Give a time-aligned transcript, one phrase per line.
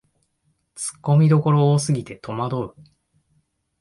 [0.73, 2.75] ツッコミどころ多すぎてとまどう